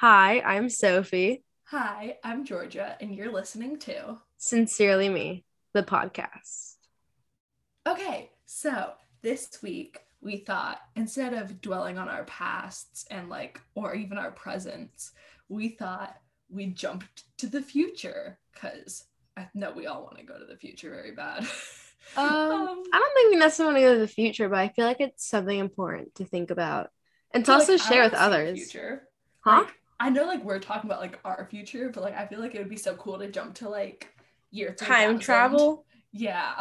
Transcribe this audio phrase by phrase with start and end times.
[0.00, 1.42] Hi, I'm Sophie.
[1.68, 4.18] Hi, I'm Georgia, and you're listening to.
[4.36, 6.74] Sincerely Me, the podcast.
[7.88, 13.94] Okay, so this week we thought instead of dwelling on our pasts and like, or
[13.94, 15.12] even our presents,
[15.48, 16.14] we thought
[16.50, 19.04] we jumped to the future because
[19.34, 21.46] I know we all want to go to the future very bad.
[22.16, 24.84] Um, I don't think we necessarily want to go to the future, but I feel
[24.84, 26.90] like it's something important to think about
[27.32, 28.58] and to also like, share with wanna see the others.
[28.58, 29.08] Future.
[29.40, 29.64] Huh?
[29.64, 32.54] Like, I know like we're talking about like our future, but like I feel like
[32.54, 34.12] it would be so cool to jump to like
[34.50, 35.86] year Time travel.
[36.12, 36.54] Yeah.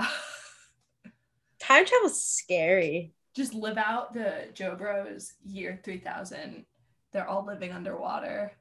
[1.59, 3.13] Time travel's scary.
[3.35, 6.65] Just live out the Joe Bros year 3000.
[7.11, 8.51] They're all living underwater,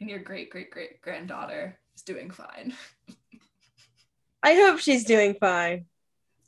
[0.00, 2.74] and your great great great granddaughter is doing fine.
[4.42, 5.86] I hope she's doing fine.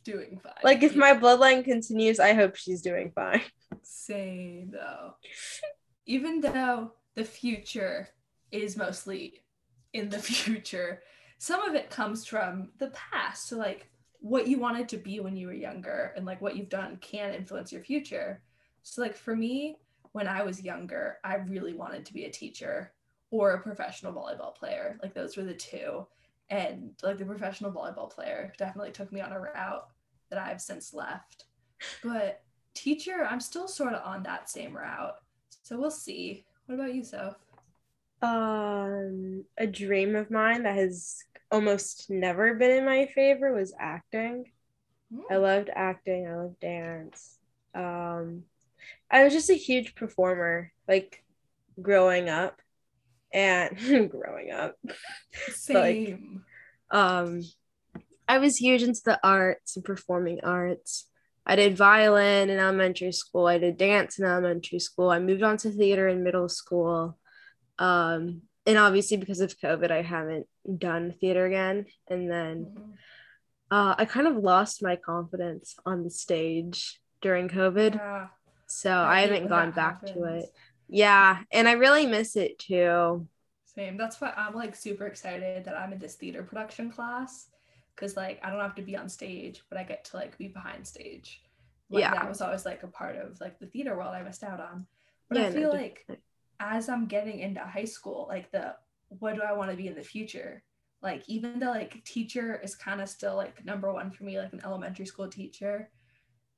[0.04, 0.54] doing fine.
[0.64, 0.98] Like if Yeah.
[1.00, 3.42] my bloodline continues, I hope she's doing fine.
[3.82, 5.14] Same though.
[6.06, 8.08] Even though the future
[8.52, 9.42] is mostly
[9.92, 11.02] in the future,
[11.38, 13.48] some of it comes from the past.
[13.48, 16.68] So like what you wanted to be when you were younger and like what you've
[16.68, 18.40] done can influence your future.
[18.84, 19.78] So like for me,
[20.12, 22.92] when I was younger, I really wanted to be a teacher
[23.32, 24.98] or a professional volleyball player.
[25.02, 26.06] Like those were the two.
[26.50, 29.88] And like the professional volleyball player definitely took me on a route
[30.30, 31.46] that I've since left.
[32.02, 32.42] But
[32.74, 35.16] teacher, I'm still sort of on that same route.
[35.64, 36.46] So we'll see.
[36.68, 37.36] What about you, Soph?
[38.20, 41.16] Um, a dream of mine that has
[41.50, 44.44] almost never been in my favor was acting.
[45.30, 46.28] I loved acting.
[46.28, 47.38] I loved dance.
[47.74, 48.42] Um,
[49.10, 51.24] I was just a huge performer, like
[51.80, 52.60] growing up,
[53.32, 53.74] and
[54.10, 54.76] growing up.
[55.48, 56.44] Same.
[56.90, 57.40] Um,
[58.28, 61.06] I was huge into the arts and performing arts.
[61.48, 63.46] I did violin in elementary school.
[63.46, 65.10] I did dance in elementary school.
[65.10, 67.18] I moved on to theater in middle school.
[67.78, 70.46] Um, and obviously because of COVID, I haven't
[70.76, 71.86] done theater again.
[72.08, 72.92] And then Mhm.
[73.70, 77.94] uh, I kind of lost my confidence on the stage during COVID.
[77.94, 78.28] Yeah.
[78.66, 80.52] So I I haven't gone back to it.
[80.88, 81.42] Yeah.
[81.50, 83.26] And I really miss it too.
[83.64, 83.96] Same.
[83.96, 87.48] That's why I'm like super excited that I'm in this theater production class.
[87.96, 90.48] Cause like I don't have to be on stage, but I get to like be
[90.48, 91.42] behind stage.
[91.90, 92.14] Like Yeah.
[92.14, 94.86] that was always like a part of like the theater world I missed out on.
[95.28, 96.06] But Yeah, I no, feel like
[96.60, 98.74] as I'm getting into high school, like the
[99.08, 100.62] what do I want to be in the future?
[101.02, 104.52] Like even though like teacher is kind of still like number one for me, like
[104.52, 105.90] an elementary school teacher,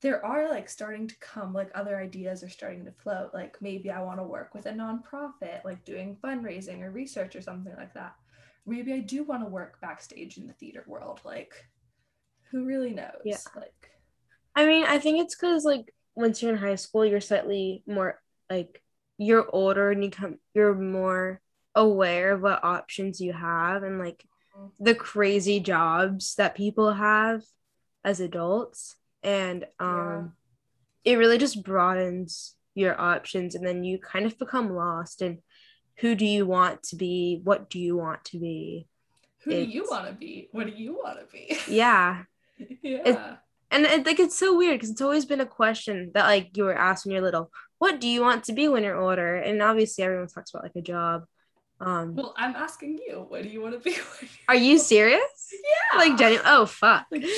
[0.01, 3.35] there are like starting to come like other ideas are starting to float.
[3.35, 7.43] Like maybe I want to work with a nonprofit, like doing fundraising or research or
[7.43, 8.15] something like that.
[8.67, 11.21] Maybe I do want to work backstage in the theater world.
[11.25, 11.53] Like
[12.51, 13.21] who really knows?
[13.25, 13.37] Yeah.
[13.55, 13.90] Like
[14.61, 18.21] I mean, I think it's because like once you're in high school, you're slightly more
[18.51, 18.83] like
[19.17, 21.41] you're older and you come you're more
[21.75, 24.23] aware of what options you have and like
[24.79, 27.41] the crazy jobs that people have
[28.05, 28.97] as adults.
[29.23, 30.33] And um
[31.07, 35.39] it really just broadens your options and then you kind of become lost in
[35.97, 37.41] who do you want to be?
[37.43, 38.89] What do you want to be?
[39.45, 40.51] who do you want to be?
[40.53, 41.57] What do you want to be?
[41.67, 42.25] Yeah.
[42.83, 43.37] yeah.
[43.71, 46.65] And it, like it's so weird because it's always been a question that like you
[46.65, 47.51] were asked when you're little.
[47.79, 49.37] What do you want to be when you're older?
[49.37, 51.25] And obviously everyone talks about like a job.
[51.81, 53.97] Um, Well, I'm asking you, what do you want to be?
[54.51, 55.23] you're- you serious?
[55.53, 55.99] yeah.
[55.99, 56.45] Like genuine?
[56.47, 57.07] Oh fuck!
[57.11, 57.25] Like.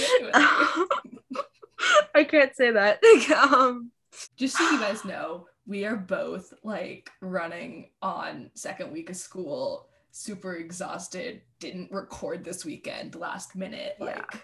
[2.14, 3.02] I can't say that.
[3.52, 3.90] um,
[4.36, 9.88] Just so you guys know, we are both like running on second week of school,
[10.10, 13.96] super exhausted, didn't record this weekend last minute.
[14.00, 14.06] Yeah.
[14.06, 14.40] Like this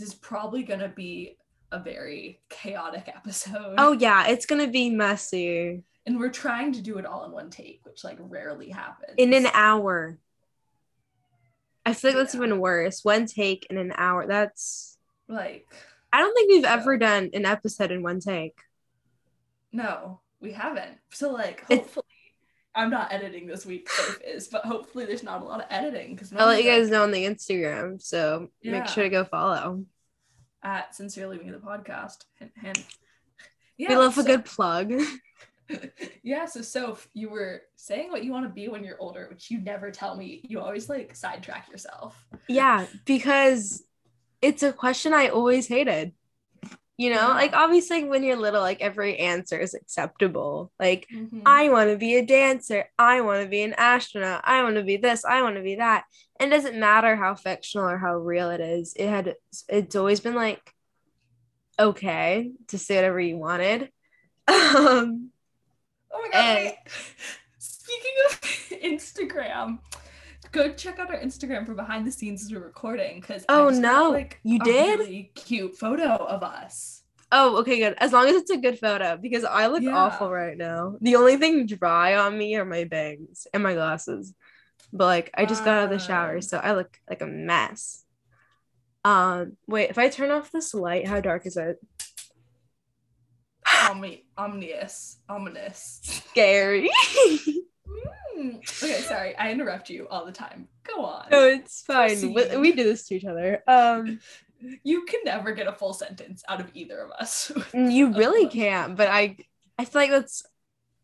[0.00, 1.36] is probably gonna be
[1.72, 3.74] a very chaotic episode.
[3.78, 7.50] oh yeah, it's gonna be messy and we're trying to do it all in one
[7.50, 9.14] take, which like rarely happens.
[9.18, 10.18] in an hour.
[11.86, 13.04] I feel like that's even worse.
[13.04, 14.26] One take in an hour.
[14.26, 14.98] That's.
[15.28, 15.66] like
[16.12, 18.58] I don't think we've So- ever done an episode in one take.
[19.72, 20.98] no, we haven't.
[21.10, 22.06] So like hopefully
[22.74, 26.14] I'm not editing this week, Soph is, but hopefully there's not a lot of editing
[26.14, 28.72] because I'll let you guys know on the Instagram, so Yeah.
[28.72, 29.84] make sure to go follow.
[30.62, 32.24] at Sincerely Me the podcast.
[32.38, 32.84] Hint, hint.
[33.78, 34.92] we love a good plug.
[36.22, 39.50] yeah, so Soph, you were saying what you want to be when you're older, which
[39.50, 40.40] you never tell me.
[40.44, 42.26] You always like sidetrack yourself.
[42.48, 43.82] yeah, because
[44.42, 46.12] it's a question I always hated.
[47.00, 50.70] You know, like obviously when you're little, like every answer is acceptable.
[50.78, 51.40] Like, Mhm.
[51.46, 52.90] I want to be a dancer.
[52.98, 54.42] I want to be an astronaut.
[54.44, 55.24] I want to be this.
[55.24, 56.04] I want to be that.
[56.38, 58.92] And it doesn't matter how fictional or how real it is.
[58.96, 59.34] It had
[59.70, 60.60] it's always been like
[61.78, 63.90] okay to say whatever you wanted.
[64.48, 65.30] Um
[66.12, 66.74] oh my god, and-
[67.58, 68.40] Speaking of
[68.92, 69.78] Instagram.
[70.52, 74.10] Go check out our Instagram for behind the scenes as we're recording because oh no,
[74.10, 77.02] like, you did really cute photo of us.
[77.32, 77.94] Oh, okay, good.
[77.98, 79.96] As long as it's a good photo, because I look yeah.
[79.96, 80.96] awful right now.
[81.00, 84.34] The only thing dry on me are my bangs and my glasses.
[84.92, 86.40] But like I just got out of the shower, ah.
[86.40, 88.04] so I look like a mess.
[89.04, 91.78] Um, wait, if I turn off this light, how dark is it?
[93.88, 96.90] Omni- ominous, ominous, scary.
[98.40, 98.82] mm.
[98.82, 100.68] Okay, sorry, I interrupt you all the time.
[100.84, 101.26] Go on.
[101.30, 102.32] No, it's fine.
[102.32, 103.62] We, we do this to each other.
[103.66, 104.20] Um,
[104.82, 107.52] you can never get a full sentence out of either of us.
[107.74, 109.36] you really can't, but I,
[109.78, 110.44] I feel like that's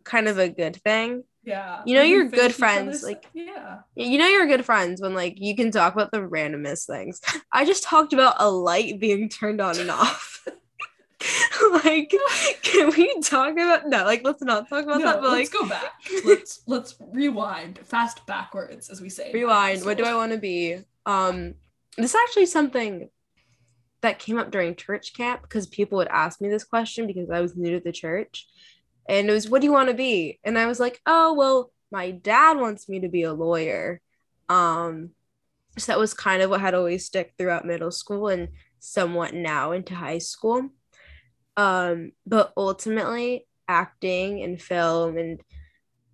[0.04, 1.82] kind of a good thing yeah.
[1.86, 3.04] You know you're good friends.
[3.04, 3.78] Like yeah.
[3.94, 7.20] You know you're good friends when like you can talk about the randomest things.
[7.52, 10.46] I just talked about a light being turned on and off.
[11.84, 12.14] like
[12.62, 15.62] can we talk about no like let's not talk about no, that but let's like
[15.62, 15.92] go back.
[16.24, 19.30] Let's let's rewind fast backwards as we say.
[19.32, 19.84] Rewind.
[19.84, 20.78] What do i want to be?
[21.04, 21.54] Um
[21.96, 23.08] this is actually something
[24.02, 27.40] that came up during church camp because people would ask me this question because i
[27.40, 28.46] was new to the church
[29.08, 30.38] and it was what do you want to be?
[30.44, 34.00] And i was like oh well my dad wants me to be a lawyer.
[34.48, 35.10] Um
[35.78, 39.72] so that was kind of what had always stuck throughout middle school and somewhat now
[39.72, 40.70] into high school
[41.56, 45.40] um but ultimately acting and film and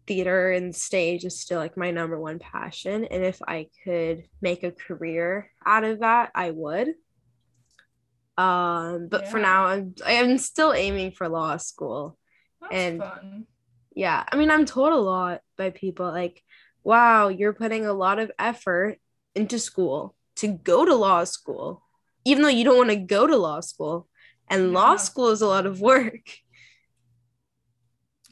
[0.06, 4.62] theater and stage is still like my number one passion and if i could make
[4.62, 6.88] a career out of that i would
[8.38, 9.30] um but yeah.
[9.30, 12.16] for now i'm i'm still aiming for law school
[12.62, 13.46] that's and fun.
[13.94, 16.42] yeah, I mean, I'm told a lot by people like,
[16.84, 18.98] wow, you're putting a lot of effort
[19.34, 21.82] into school to go to law school,
[22.24, 24.08] even though you don't want to go to law school.
[24.48, 24.78] And yeah.
[24.78, 26.30] law school is a lot of work.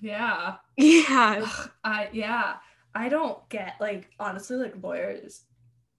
[0.02, 0.56] Yeah.
[0.76, 1.42] Yeah.
[1.44, 2.54] Ugh, I yeah.
[2.94, 5.44] I don't get like honestly like lawyers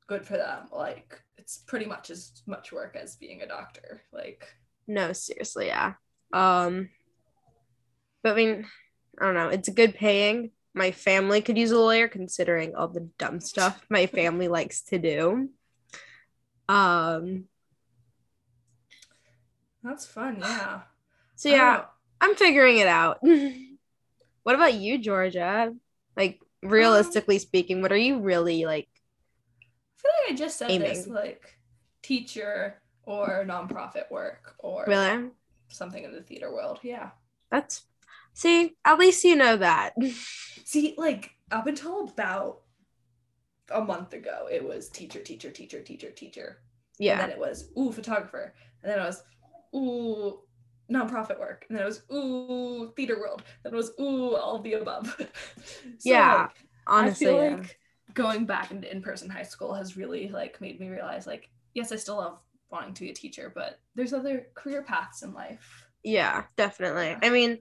[0.07, 0.67] good for them.
[0.71, 4.01] Like it's pretty much as much work as being a doctor.
[4.11, 4.47] Like
[4.87, 5.93] no, seriously, yeah.
[6.33, 6.89] Um
[8.23, 8.67] but I mean,
[9.19, 9.49] I don't know.
[9.49, 10.51] It's good paying.
[10.73, 14.97] My family could use a lawyer considering all the dumb stuff my family likes to
[14.97, 15.49] do.
[16.67, 17.45] Um
[19.83, 20.81] That's fun, yeah.
[21.35, 21.85] So yeah,
[22.19, 23.19] I'm figuring it out.
[24.43, 25.73] what about you, Georgia?
[26.15, 28.87] Like realistically um, speaking, what are you really like?
[29.61, 30.87] I feel like I just said aiming?
[30.87, 31.57] this like
[32.01, 35.29] teacher or nonprofit work or really
[35.69, 36.79] something in the theater world.
[36.83, 37.11] Yeah.
[37.49, 37.83] That's
[38.33, 39.93] See, at least you know that.
[40.65, 42.61] See, like up until about
[43.69, 46.59] a month ago, it was teacher, teacher, teacher, teacher, teacher.
[46.97, 47.13] Yeah.
[47.13, 49.23] And then it was ooh photographer, and then it was
[49.75, 50.39] ooh
[50.91, 54.63] nonprofit work, and then it was ooh theater world, then it was ooh all of
[54.63, 55.15] the above.
[55.17, 56.49] so, yeah, like,
[56.87, 57.55] honestly, I feel yeah.
[57.57, 57.79] like
[58.13, 61.95] going back into in-person high school has really like made me realize like yes, I
[61.95, 62.39] still love
[62.69, 65.85] wanting to be a teacher, but there's other career paths in life.
[66.03, 67.15] Yeah, definitely.
[67.21, 67.59] I mean,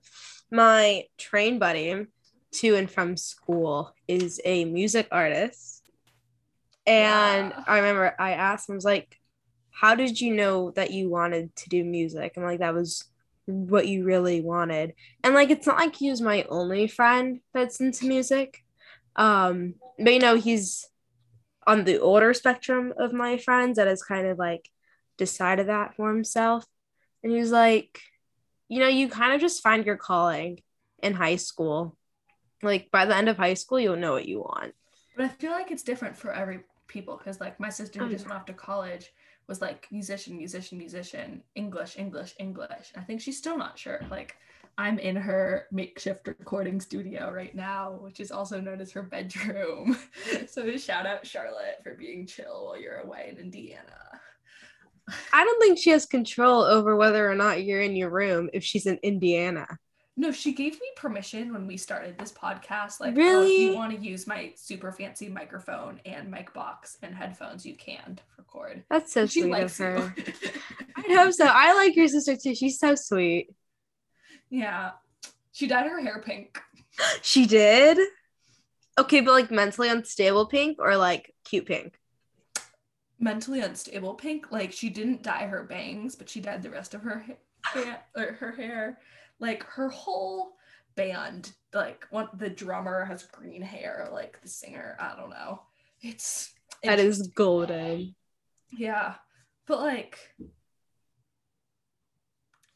[0.51, 2.07] my train buddy
[2.53, 5.89] to and from school is a music artist.
[6.87, 7.65] And yeah.
[7.67, 9.20] I remember I asked him, I was like,
[9.73, 12.33] how did you know that you wanted to do music?
[12.37, 13.05] And like that was
[13.47, 14.95] what you really wanted.
[15.25, 18.65] And like it's not like he was my only friend that's into music.
[19.17, 20.89] Um, but you know, he's
[21.67, 24.69] on the older spectrum of my friends that has kind of like
[25.17, 26.65] decided that for himself.
[27.23, 28.01] And he was like,
[28.69, 30.61] you know, you kind of just find your calling
[31.03, 31.97] in high school.
[32.63, 34.75] Like by the end of high school, you'll know what you want.
[35.17, 38.27] But I feel like it's different for every people because like my sister who just
[38.27, 39.13] went off to college
[39.51, 42.93] was like musician, musician, musician, English, English, English.
[42.97, 44.01] I think she's still not sure.
[44.09, 44.37] Like
[44.79, 49.99] I'm in her makeshift recording studio right now, which is also known as her bedroom.
[50.49, 53.83] so shout out Charlotte for being chill while you're away in Indiana.
[55.33, 58.63] I don't think she has control over whether or not you're in your room if
[58.63, 59.67] she's in Indiana.
[60.21, 63.01] No, she gave me permission when we started this podcast.
[63.01, 63.33] Like, really?
[63.33, 67.65] Oh, if you want to use my super fancy microphone and mic box and headphones,
[67.65, 68.85] you can record.
[68.91, 70.15] That's so she sweet of her.
[70.99, 71.47] I hope so.
[71.47, 72.55] I like your sister too.
[72.55, 73.49] She's so sweet.
[74.51, 74.91] Yeah.
[75.53, 76.61] She dyed her hair pink.
[77.23, 77.99] she did?
[78.99, 81.99] Okay, but like mentally unstable pink or like cute pink?
[83.19, 84.53] mentally unstable pink.
[84.53, 87.25] Like she didn't dye her bangs, but she dyed the rest of her
[87.63, 88.03] hair.
[88.15, 88.99] her hair.
[89.41, 90.53] Like her whole
[90.95, 94.97] band, like what the drummer has green hair, like the singer.
[95.01, 95.63] I don't know.
[96.03, 96.53] It's
[96.85, 98.15] that is golden.
[98.71, 99.15] Yeah,
[99.67, 100.19] but like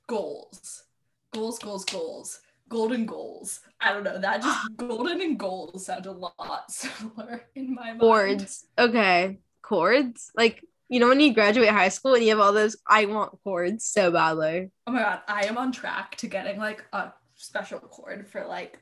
[0.06, 0.84] goals,
[1.32, 2.40] goals, goals, goals.
[2.68, 3.60] golden goals.
[3.80, 4.18] I don't know.
[4.18, 8.00] That just golden and goals sound a lot similar in my mind.
[8.00, 8.66] Cords.
[8.78, 9.38] Okay.
[9.62, 10.30] Cords.
[10.36, 13.42] Like, you know, when you graduate high school and you have all those, I want
[13.42, 14.70] cords so badly.
[14.86, 18.78] Oh my god, I am on track to getting like a special cord for like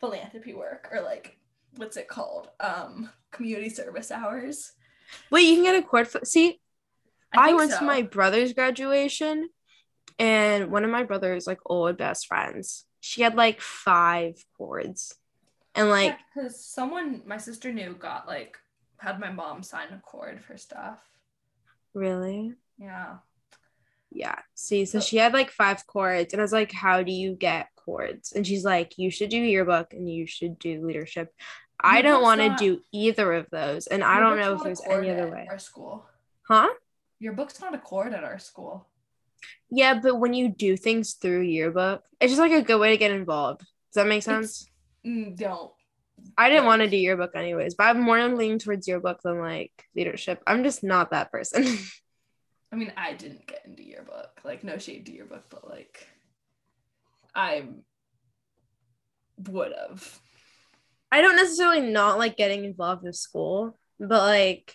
[0.00, 1.36] philanthropy work or like
[1.76, 2.48] what's it called?
[2.58, 4.72] Um, community service hours.
[5.30, 6.58] Wait, you can get a cord for see.
[7.34, 9.50] I, think went to my brother's graduation
[10.18, 15.16] and one of my brother's like old best friends, she had like five cords.
[15.74, 18.56] And like because someone my sister knew got like
[18.96, 21.02] had my mom sign a cord for stuff.
[21.94, 22.54] Really?
[22.78, 23.16] Yeah.
[24.10, 24.38] Yeah.
[24.54, 27.34] See, so So- she had like five cords, and I was like, How do you
[27.34, 28.32] get cords?
[28.32, 31.32] And she's like, You should do yearbook and you should do leadership.
[31.84, 33.88] I don't want to do either of those.
[33.88, 35.48] And I don't know if there's any other way.
[35.50, 36.06] Our school.
[36.46, 36.68] Huh?
[37.18, 38.88] Your book's not a cord at our school.
[39.68, 42.96] Yeah, but when you do things through yearbook, it's just like a good way to
[42.96, 43.60] get involved.
[43.60, 44.68] Does that make sense?
[45.04, 45.72] Mm, don't.
[46.36, 49.72] I didn't want to do yearbook anyways, but I'm more leaning towards yearbook than like
[49.94, 50.42] leadership.
[50.46, 51.64] I'm just not that person.
[52.72, 54.40] I mean, I didn't get into yearbook.
[54.44, 56.08] Like, no shade to yearbook, but like,
[57.34, 57.64] I
[59.48, 60.20] would have.
[61.10, 64.74] I don't necessarily not like getting involved with school, but like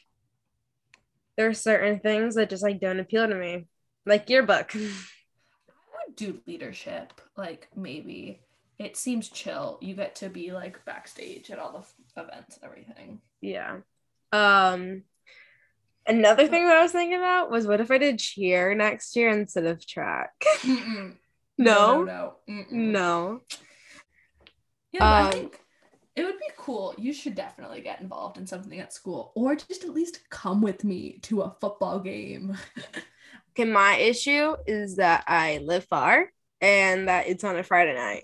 [1.35, 3.67] there are certain things that just like don't appeal to me.
[4.05, 4.75] Like yearbook.
[4.75, 4.79] I
[6.05, 7.19] would do leadership.
[7.35, 8.41] Like, maybe
[8.79, 9.77] it seems chill.
[9.81, 11.95] You get to be like backstage at all the f-
[12.29, 13.21] events and everything.
[13.41, 13.77] yeah.
[14.31, 15.03] Um
[16.07, 19.29] another thing that I was thinking about was what if I did cheer next year
[19.29, 20.31] instead of track?
[20.63, 21.15] Mm-mm.
[21.59, 22.05] No.
[22.05, 22.65] no, no.
[22.69, 23.41] No.
[24.91, 25.59] Yeah, but I Um, think
[26.15, 26.93] it would be cool.
[26.97, 30.83] You should definitely get involved in something at school, or just at least come with
[30.83, 32.57] me to a football game.
[33.51, 36.31] Okay, my issue is that I live far
[36.61, 38.23] and that it's on a Friday night.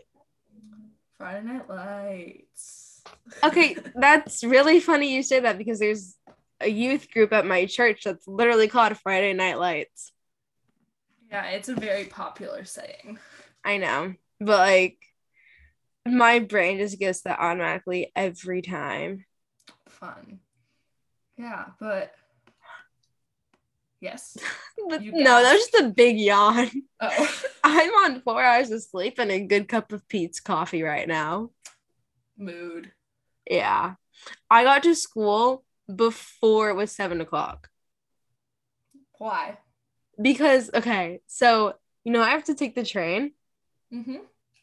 [1.23, 3.01] Friday Night Lights.
[3.41, 6.17] Okay, that's really funny you say that because there's
[6.59, 10.11] a youth group at my church that's literally called Friday Night Lights.
[11.31, 13.19] yeah, it's a very popular saying.
[13.63, 14.97] I know, but like
[16.05, 19.23] my brain just gets that automatically every time.
[19.87, 20.41] Fun.
[21.37, 22.13] Yeah, but
[24.03, 24.37] yes.
[24.89, 26.69] But no, that was just a big yawn.
[26.99, 31.07] Oh, I'm on four hours of sleep and a good cup of Peet's coffee right
[31.07, 31.51] now.
[32.37, 32.91] mood.
[33.49, 33.95] Yeah.
[34.49, 37.69] I got to school before it was seven o'clock.
[39.17, 39.57] Why?
[40.21, 43.31] Because okay, so you know I have to take the train.
[43.93, 44.17] Mm-hmm.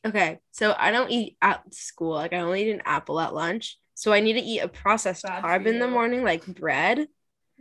[0.06, 2.14] Okay, so I don't eat at school.
[2.14, 3.78] Like I only eat an apple at lunch.
[3.94, 7.09] So I need to eat a processed Bad carb in the morning, like bread,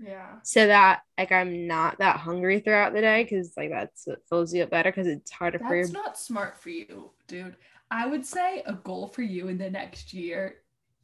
[0.01, 0.35] Yeah.
[0.43, 4.53] so that like I'm not that hungry throughout the day because like that's what fills
[4.53, 7.57] you up better because it's harder for your That's not smart for you, dude.
[7.91, 10.55] I would say a goal for you in the next year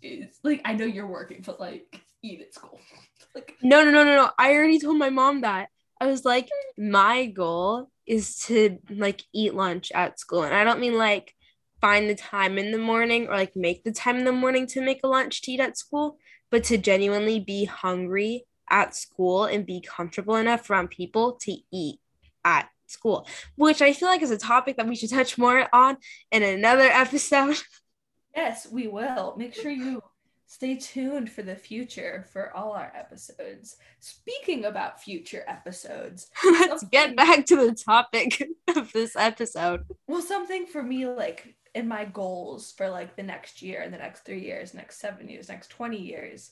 [0.02, 2.80] is like I know you're working, but like eat at school.
[3.36, 4.30] like No, no, no, no, no.
[4.38, 5.70] I already told my mom that.
[6.00, 10.44] I was like, my goal is to like eat lunch at school.
[10.44, 11.34] And I don't mean like
[11.82, 14.82] find the time in the morning or like make the time in the morning to
[14.82, 16.18] make a lunch to eat at school,
[16.52, 22.00] but to genuinely be hungry at school and be comfortable enough around people to eat
[22.44, 25.98] at school, which I feel like is a topic that we should touch more on
[26.32, 27.58] in another episode.
[28.36, 29.36] yes, we will.
[29.38, 30.02] Make sure you
[30.48, 33.78] stay tuned for the future for all our episodes.
[34.00, 39.86] Speaking about future episodes, Let's get back to the topic of this episode.
[40.08, 43.98] well, something for me like in my goals for like the next year and the
[43.98, 46.52] next three years, next seven years, next 20 years.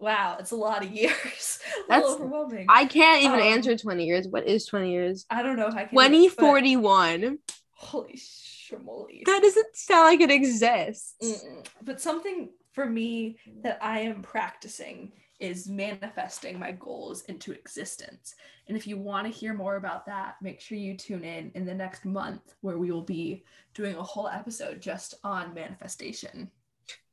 [0.00, 1.58] Wow, it's a lot of years.
[1.88, 2.66] That's- overwhelming.
[2.68, 4.26] I can't even Um, answer 20 years.
[4.26, 5.26] What is 20 years?
[5.30, 5.90] I don't know if I can.
[5.90, 7.38] 2041.
[7.46, 9.24] but- Holy shmoly.
[9.24, 11.14] That doesn't sound like it exists.
[11.22, 11.66] Mm-mm.
[11.82, 18.34] But something for me that I am practicing is manifesting my goals into existence.
[18.68, 21.64] And if you want to hear more about that, make sure you tune in in
[21.64, 26.50] the next month where we will be doing a whole episode just on manifestation.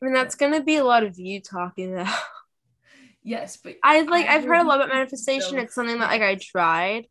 [0.02, 2.06] I mean, that's gonna be a lot of you talking though.
[3.28, 5.50] Yes, but I like I I've heard a lot about manifestation.
[5.52, 7.08] so It's something that like I tried.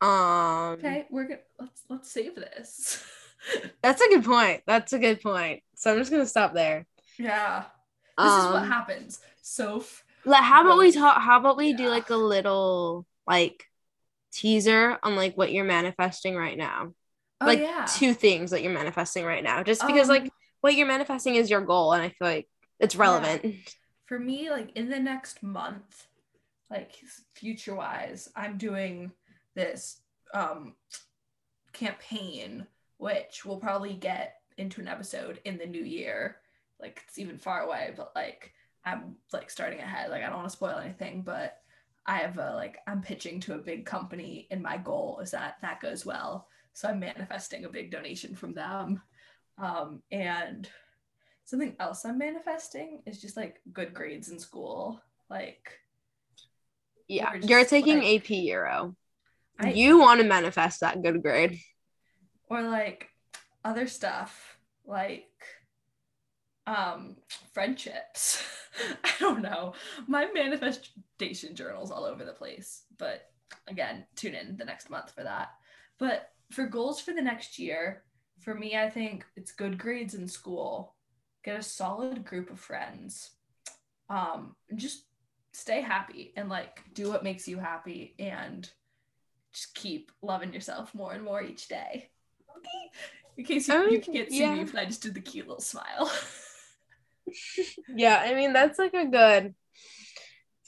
[0.00, 3.04] Um okay, we're gonna let's let's save this.
[3.82, 4.62] that's a good point.
[4.64, 5.64] That's a good point.
[5.74, 6.86] So I'm just gonna stop there.
[7.18, 7.64] yeah.
[8.16, 9.18] This is what Um, happens.
[9.42, 11.20] Soph Like, how about we talk?
[11.20, 13.64] How about we do like a little like
[14.32, 16.92] teaser on like what you're manifesting right now?
[17.40, 17.86] oh like yeah.
[17.86, 21.50] two things that you're manifesting right now, just because Um, like what you're manifesting is
[21.50, 23.56] your goal, and I feel like it's relevant.
[24.10, 26.08] For me like in the next month
[26.68, 26.96] like
[27.34, 29.12] future wise i'm doing
[29.54, 30.02] this
[30.34, 30.74] um
[31.72, 32.66] campaign
[33.00, 36.36] which we'll probably get into an episode in the new year.
[36.78, 38.52] Like it's even far away, but like
[38.84, 40.10] I'm like starting ahead.
[40.10, 41.58] Like I don't want to spoil anything, but
[42.06, 45.56] I have a like I'm pitching to a big company and my goal is that
[45.62, 46.46] that goes well.
[46.74, 49.02] So I'm manifesting a big donation from them.
[49.58, 50.68] Um, and
[51.50, 55.02] something else I'm manifesting is just like good grades in school.
[55.28, 55.80] Like
[57.08, 58.94] yeah, you're taking like, AP Euro.
[59.58, 61.58] I, you want to manifest that good grade.
[62.48, 63.08] Or like
[63.64, 65.28] other stuff like
[66.66, 67.16] um
[67.52, 68.44] friendships.
[69.04, 69.74] I don't know.
[70.06, 73.22] My manifestation journal's all over the place, but
[73.66, 75.48] again, tune in the next month for that.
[75.98, 78.04] But for goals for the next year,
[78.38, 80.94] for me, I think it's good grades in school,
[81.44, 83.30] get a solid group of friends,
[84.08, 85.04] um, just
[85.52, 88.70] stay happy and like do what makes you happy and
[89.52, 92.10] just keep loving yourself more and more each day.
[92.56, 92.90] Okay.
[93.36, 94.54] In case you, you can't see yeah.
[94.54, 96.10] me, but I just did the cute little smile.
[97.88, 99.54] yeah, I mean that's like a good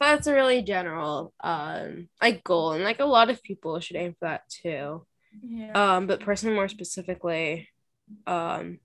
[0.00, 4.12] that's a really general um like goal and like a lot of people should aim
[4.18, 5.06] for that too.
[5.42, 5.72] Yeah.
[5.74, 7.68] Um, but personally more specifically,
[8.26, 8.78] um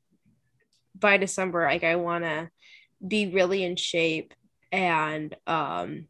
[1.00, 2.50] by December, like I wanna
[3.06, 4.34] be really in shape
[4.72, 6.08] and um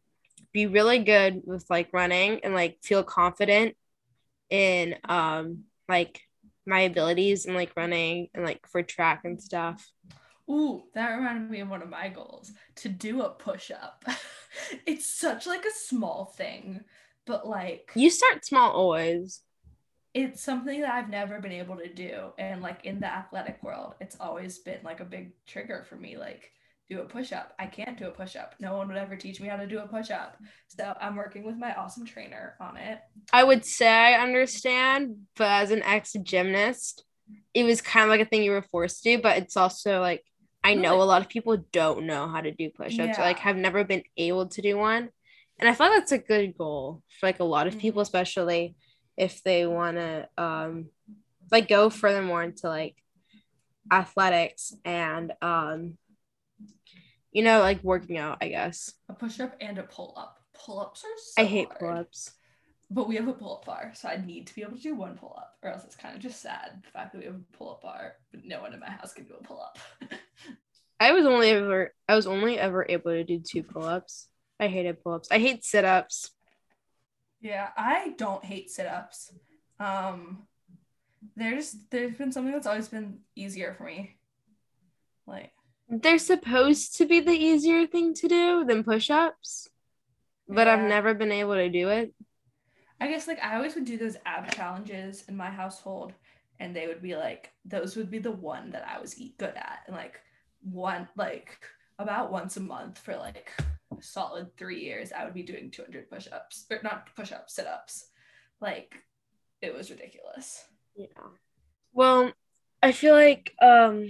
[0.52, 3.76] be really good with like running and like feel confident
[4.50, 6.22] in um like
[6.66, 9.90] my abilities and like running and like for track and stuff.
[10.50, 14.04] Ooh, that reminded me of one of my goals to do a push up.
[14.86, 16.84] it's such like a small thing,
[17.26, 19.42] but like you start small always.
[20.18, 22.32] It's something that I've never been able to do.
[22.38, 26.16] And like in the athletic world, it's always been like a big trigger for me.
[26.16, 26.50] Like,
[26.90, 27.52] do a push up.
[27.58, 28.54] I can't do a push up.
[28.58, 30.38] No one would ever teach me how to do a push up.
[30.68, 32.98] So I'm working with my awesome trainer on it.
[33.32, 37.04] I would say I understand, but as an ex gymnast,
[37.52, 40.24] it was kind of like a thing you were forced to but it's also like
[40.64, 43.20] I know a lot of people don't know how to do push-ups yeah.
[43.20, 45.08] or like have never been able to do one.
[45.58, 48.06] And I feel like that's a good goal for like a lot of people, mm-hmm.
[48.06, 48.74] especially
[49.18, 50.86] if they want to um
[51.50, 52.96] like go furthermore into like
[53.90, 55.98] athletics and um
[57.32, 58.94] you know like working out, I guess.
[59.08, 60.38] A push-up and a pull-up.
[60.54, 61.80] Pull-ups are so I hate hard.
[61.80, 62.32] pull-ups.
[62.90, 65.18] But we have a pull-up bar, so I need to be able to do one
[65.18, 67.82] pull-up, or else it's kind of just sad the fact that we have a pull-up
[67.82, 69.78] bar, but no one in my house can do a pull-up.
[71.00, 74.28] I was only ever I was only ever able to do two pull-ups.
[74.58, 75.28] I hated pull-ups.
[75.30, 76.30] I hate sit-ups.
[77.40, 79.32] Yeah, I don't hate sit-ups.
[79.78, 80.46] Um
[81.36, 84.16] there's there's been something that's always been easier for me.
[85.26, 85.52] Like
[85.88, 89.68] they're supposed to be the easier thing to do than push-ups,
[90.48, 90.74] but yeah.
[90.74, 92.14] I've never been able to do it.
[93.00, 96.12] I guess like I always would do those ab challenges in my household,
[96.60, 99.80] and they would be like those would be the one that I was good at,
[99.86, 100.20] and like
[100.62, 101.58] one like
[101.98, 103.52] about once a month for like
[104.00, 108.08] solid three years, I would be doing 200 push-ups or not push-ups, sit-ups.
[108.60, 108.94] Like
[109.62, 110.64] it was ridiculous.
[110.96, 111.06] Yeah.
[111.92, 112.32] Well,
[112.82, 114.08] I feel like um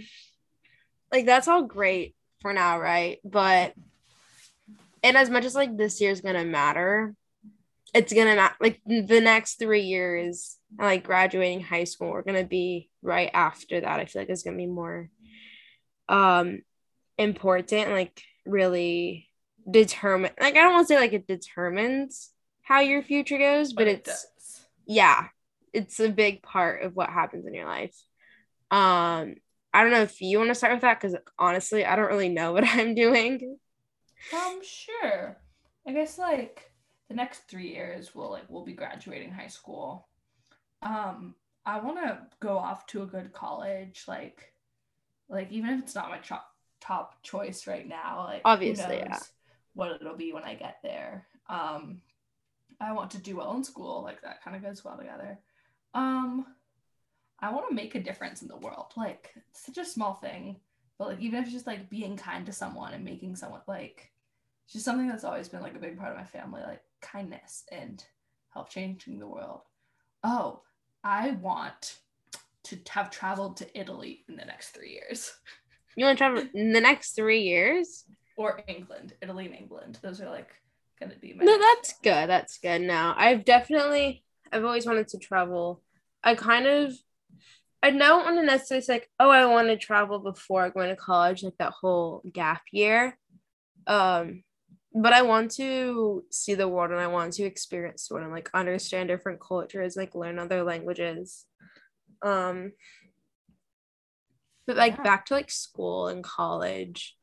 [1.12, 3.18] like that's all great for now, right?
[3.24, 3.74] But
[5.02, 7.14] and as much as like this year's gonna matter,
[7.94, 12.90] it's gonna not like the next three years like graduating high school we're gonna be
[13.02, 15.08] right after that i feel like it's gonna be more
[16.08, 16.60] um
[17.16, 19.27] important like really
[19.70, 22.30] determine like i don't want to say like it determines
[22.62, 24.66] how your future goes but, but it it's does.
[24.86, 25.28] yeah
[25.72, 27.94] it's a big part of what happens in your life.
[28.70, 29.36] Um
[29.74, 32.28] i don't know if you want to start with that because honestly i don't really
[32.28, 33.58] know what i'm doing.
[34.34, 35.36] Um sure.
[35.86, 36.70] I guess like
[37.08, 40.08] the next three years we'll like we'll be graduating high school.
[40.82, 41.34] Um
[41.66, 44.52] i want to go off to a good college like
[45.28, 46.46] like even if it's not my top
[46.80, 49.18] top choice right now like obviously yeah
[49.78, 52.00] what it'll be when i get there um
[52.80, 55.38] i want to do well in school like that kind of goes well together
[55.94, 56.46] um
[57.40, 60.56] i want to make a difference in the world like such a small thing
[60.98, 64.10] but like even if it's just like being kind to someone and making someone like
[64.70, 68.04] just something that's always been like a big part of my family like kindness and
[68.50, 69.60] help changing the world.
[70.24, 70.62] Oh,
[71.04, 71.98] I want
[72.64, 75.32] to have traveled to Italy in the next three years.
[75.96, 78.04] You want to travel in the next three years?
[78.38, 79.98] Or England, Italy and England.
[80.00, 80.48] Those are like
[81.00, 81.44] gonna be my.
[81.44, 82.30] No, that's good.
[82.30, 82.80] That's good.
[82.82, 84.22] Now I've definitely,
[84.52, 85.82] I've always wanted to travel.
[86.22, 86.94] I kind of,
[87.82, 90.96] I don't want to necessarily say like, oh, I want to travel before going to
[90.96, 93.18] college, like that whole gap year.
[93.86, 94.44] Um,
[94.94, 98.32] but I want to see the world and I want to experience the world and
[98.34, 101.44] like understand different cultures, like learn other languages.
[102.22, 102.72] Um
[104.66, 105.02] But like Yeah.
[105.02, 107.16] back to like school and college,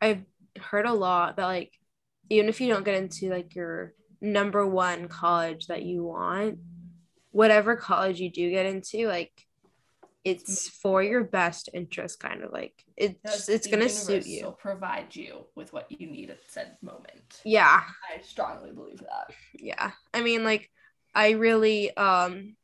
[0.00, 0.24] I've
[0.58, 1.72] heard a lot that like
[2.28, 6.58] even if you don't get into like your number one college that you want,
[7.32, 9.32] whatever college you do get into, like
[10.24, 14.44] it's for your best interest, kind of like it's it's gonna suit you.
[14.44, 17.40] will provide you with what you need at said moment.
[17.44, 17.82] Yeah,
[18.14, 19.34] I strongly believe that.
[19.54, 19.92] yeah.
[20.12, 20.70] I mean, like
[21.14, 22.56] I really um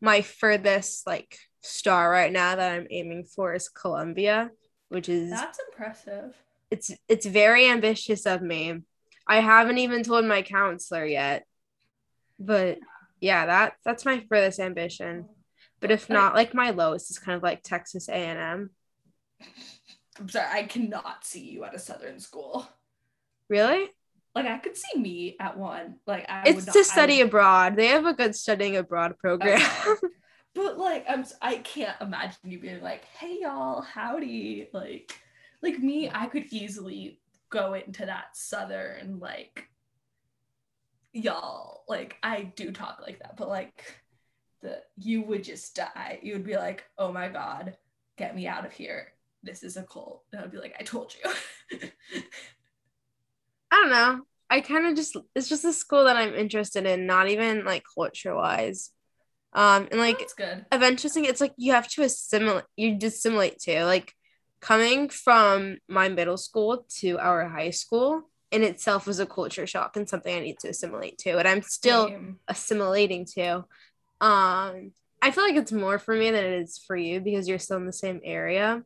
[0.00, 4.50] my furthest like star right now that I'm aiming for is Columbia,
[4.88, 6.34] which is That's impressive.
[6.70, 8.80] It's it's very ambitious of me.
[9.26, 11.44] I haven't even told my counselor yet.
[12.38, 12.78] But
[13.20, 15.26] yeah, that that's my furthest ambition.
[15.80, 18.70] But if not, like my lowest is kind of like Texas A&M.
[20.18, 22.66] I'm sorry, I cannot see you at a southern school.
[23.48, 23.88] Really?
[24.34, 25.96] Like I could see me at one.
[26.06, 27.76] Like I It's would not, to study would- abroad.
[27.76, 29.60] They have a good studying abroad program.
[29.86, 29.94] Okay.
[30.52, 35.12] But like I'm I can't imagine you being like, "Hey y'all, howdy." Like
[35.62, 37.20] like me, I could easily
[37.50, 39.68] go into that southern like
[41.12, 41.84] y'all.
[41.88, 43.96] Like I do talk like that, but like
[44.62, 46.20] the you would just die.
[46.22, 47.76] You would be like, "Oh my god,
[48.16, 49.12] get me out of here.
[49.42, 51.30] This is a cult." And I'd be like, "I told you."
[53.70, 54.22] I don't know.
[54.48, 57.84] I kind of just it's just a school that I'm interested in, not even like
[57.94, 58.90] culture wise.
[59.52, 60.66] Um and like That's good.
[60.72, 64.14] eventually it's like you have to assimilate you dissimilate to like
[64.60, 69.96] coming from my middle school to our high school in itself was a culture shock
[69.96, 72.12] and something I need to assimilate to and I'm still
[72.48, 73.64] assimilating to.
[74.20, 74.92] Um
[75.22, 77.76] I feel like it's more for me than it is for you because you're still
[77.76, 78.82] in the same area.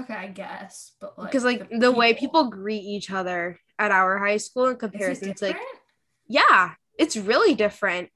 [0.00, 4.18] Okay, I guess, but like because like the, way people greet each other at our
[4.18, 5.58] high school in comparison to like
[6.26, 8.10] yeah it's really different.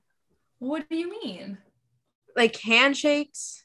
[0.59, 1.59] What do you mean?
[2.39, 3.65] like handshakes.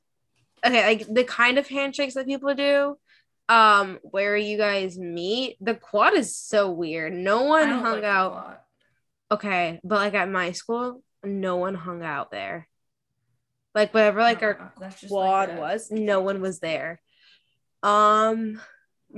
[0.65, 2.97] Okay like the kind of handshakes that people do
[3.49, 7.13] um where you guys meet the quad is so weird.
[7.13, 8.59] No one hung like out
[9.31, 12.67] okay but like at my school no one hung out there.
[13.75, 17.01] Like whatever like our just quad like was no one was there.
[17.81, 18.61] Um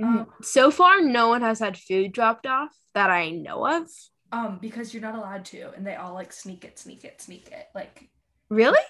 [0.00, 3.88] Um, so far no one has had food dropped off that i know of.
[4.32, 7.48] Um, because you're not allowed to, and they all like sneak it, sneak it, sneak
[7.52, 7.66] it.
[7.74, 8.08] Like,
[8.50, 8.80] really?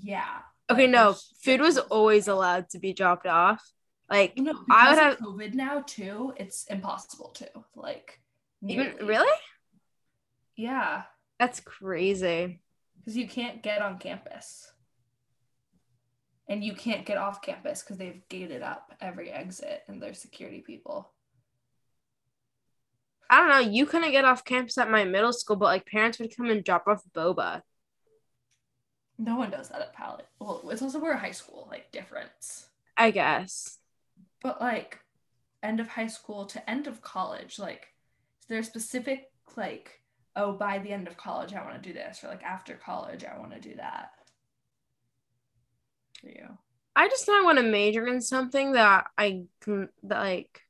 [0.00, 0.38] yeah.
[0.70, 3.62] okay like, no food was always allowed to be dropped off
[4.10, 6.32] like No, I would have- COVID now too.
[6.36, 8.20] It's impossible to like.
[8.66, 9.38] even really
[10.56, 11.02] Yeah,
[11.38, 12.60] that's crazy
[12.98, 14.72] because you can't get on campus,
[16.48, 20.60] and you can't get off campus because they've gated up every exit, and there's security
[20.60, 21.10] people.
[23.28, 23.70] I don't know.
[23.70, 26.62] You couldn't get off campus at my middle school, but like parents would come and
[26.62, 27.62] drop off boba.
[29.18, 30.26] No one does that at Palette.
[30.38, 32.68] Well, it's also we're a high school, like difference.
[32.96, 33.78] I guess.
[34.44, 35.00] But like
[35.64, 37.88] end of high school to end of college like
[38.40, 40.00] is there a specific like
[40.36, 43.24] oh by the end of college i want to do this or like after college
[43.24, 44.10] i want to do that?
[46.20, 46.58] For you.
[46.96, 50.60] I just know I want to major in something that I can that like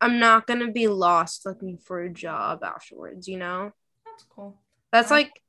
[0.00, 3.72] I'm not gonna be lost looking for a job afterwards, you know?
[4.04, 4.56] that's cool.
[4.92, 5.42] That's Um, like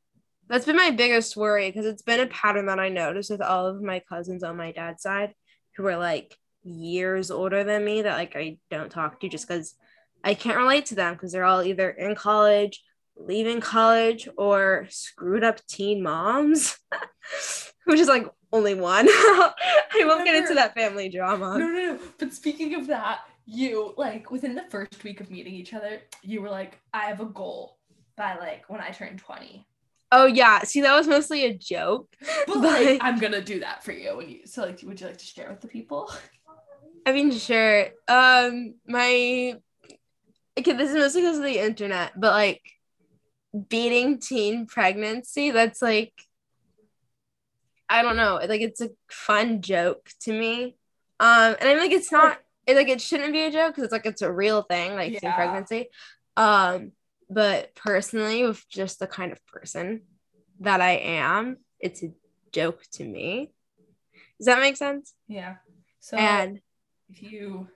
[0.48, 3.68] that's been my biggest worry because it's been a pattern that I noticed with all
[3.68, 5.34] of my cousins on my dad's side
[5.76, 9.76] who are like years older than me that like I don't talk to just because
[10.24, 12.84] I can't relate to them because they're all either in college,
[13.16, 16.78] leaving college, or screwed up teen moms,
[17.86, 19.08] which is like only one.
[19.10, 21.58] I won't get into that family drama.
[21.58, 25.54] no no no but speaking of that you like within the first week of meeting
[25.54, 27.78] each other you were like i have a goal
[28.18, 29.66] by like when i turn 20
[30.12, 32.08] Oh yeah, see that was mostly a joke.
[32.46, 35.08] but But- like i'm gonna do that for you when you so like would you
[35.08, 36.12] like to share with the people
[37.08, 37.86] I mean, sure.
[38.10, 39.56] Um, my
[40.60, 42.62] okay, this is mostly because of the internet, but like
[43.70, 46.12] beating teen pregnancy, that's like
[47.90, 50.76] I don't know, like it's a fun joke to me.
[51.22, 53.94] Um, and I'm like, it's not it, like it shouldn't be a joke because it's
[53.94, 55.88] like it's a real thing, like teen pregnancy.
[56.36, 56.92] Um,
[57.30, 60.02] but personally, with just the kind of person
[60.60, 62.12] that I am, it's a
[62.52, 63.54] joke to me.
[64.40, 65.14] Does that make sense?
[65.30, 65.56] yeah
[66.00, 66.62] so and
[67.10, 67.68] if you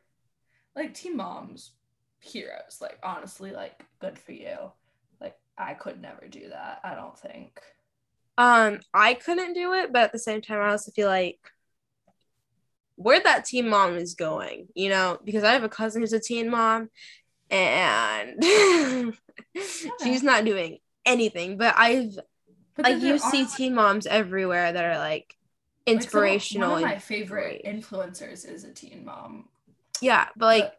[0.76, 1.72] like teen moms
[2.20, 4.72] heroes like honestly like good for you.
[5.20, 7.60] Like i could never do that i don't think.
[8.38, 11.40] Um, I couldn't do it, but at the same time, I also feel like
[12.96, 16.20] where that teen mom is going, you know, because I have a cousin who's a
[16.20, 16.90] teen mom
[17.50, 18.44] and
[20.02, 22.16] she's not doing anything, but I've
[22.76, 25.36] but like you see teen moms everywhere that are like
[25.86, 26.70] inspirational.
[26.70, 29.50] Like of, one of my favorite influencers is a teen mom.
[30.02, 30.78] Yeah, but like But-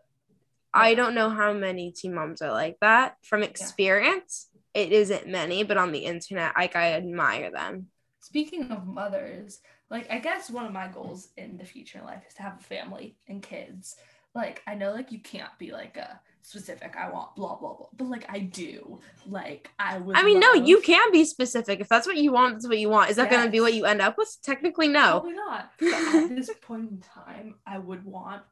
[0.75, 3.19] I don't know how many teen moms are like that.
[3.23, 7.88] From experience, it isn't many, but on the internet, like I admire them.
[8.21, 9.61] Speaking of mothers,
[9.91, 12.59] like I guess one of my goals in the future in life is to have
[12.59, 13.97] a family and kids.
[14.35, 17.87] Like I know like you can't be like a specific I want blah blah blah,
[17.96, 19.00] but like I do.
[19.26, 21.81] Like I would I mean, no, you can be specific.
[21.81, 23.11] If that's what you want, that's what you want.
[23.11, 24.37] Is that going to be what you end up with?
[24.42, 25.20] Technically, no.
[25.20, 25.70] Probably not.
[25.78, 28.42] But at this point in time, I would want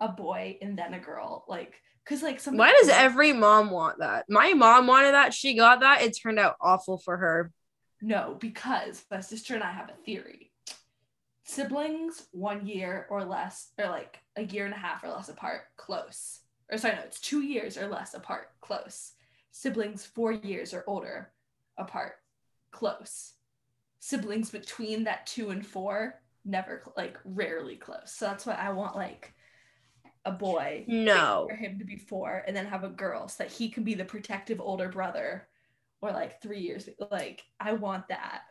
[0.00, 1.44] a boy and then a girl.
[1.48, 2.56] Like, cause like some.
[2.56, 4.26] Why does every mom want that?
[4.28, 5.34] My mom wanted that.
[5.34, 6.02] She got that.
[6.02, 7.50] It turned out awful for her.
[8.00, 10.52] No, because my sister and I have a theory.
[11.42, 15.62] Siblings one year or less, or like a year and a half or less apart,
[15.76, 16.40] close.
[16.70, 19.12] Or sorry, no, it's two years or less apart, close.
[19.50, 21.30] Siblings four years or older
[21.78, 22.14] apart,
[22.70, 23.32] close.
[24.00, 28.12] Siblings between that two and four, never like rarely close.
[28.12, 29.32] So that's why I want like
[30.24, 30.84] a boy.
[30.86, 31.46] No.
[31.48, 33.94] For him to be four and then have a girl so that he can be
[33.94, 35.48] the protective older brother
[36.00, 36.88] or like three years.
[37.10, 38.42] Like I want that.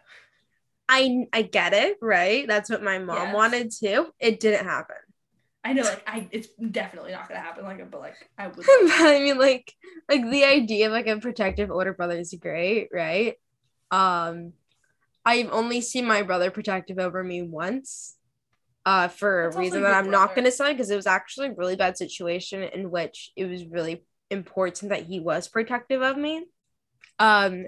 [0.89, 2.47] I I get it, right?
[2.47, 3.35] That's what my mom Yes.
[3.35, 4.11] wanted too.
[4.19, 4.95] It didn't happen.
[5.67, 7.65] I know, like I, it's definitely not gonna happen.
[7.65, 8.65] Like, but like I would.
[8.69, 9.73] I mean, like,
[10.07, 13.35] like the idea of like a protective older brother is great, right?
[13.91, 14.53] Um,
[15.25, 18.15] I've only seen my brother protective over me once,
[18.85, 21.53] uh, for That's a reason that I'm not gonna say because it was actually a
[21.53, 26.45] really bad situation in which it was really important that he was protective of me.
[27.19, 27.65] Um,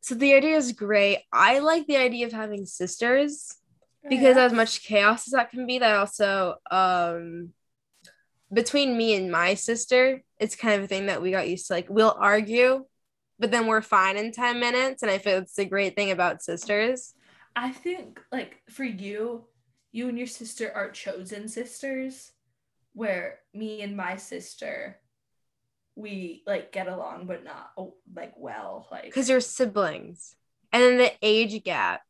[0.00, 1.20] so the idea is great.
[1.32, 3.56] I like the idea of having sisters
[4.08, 4.44] because Yeah.
[4.44, 7.50] as much chaos as that can be that also um
[8.52, 11.72] between me and my sister it's kind of a thing that we got used to
[11.72, 12.84] like we'll argue
[13.38, 16.42] but then we're fine in 10 minutes and i feel it's a great thing about
[16.42, 17.14] sisters
[17.56, 19.44] I think like for you,
[19.92, 22.32] you and your sister are chosen sisters,
[22.92, 24.98] where me and my sister,
[25.96, 28.86] we like get along, but not oh, like well.
[28.90, 30.36] Like because you're siblings
[30.72, 32.02] and then the age gap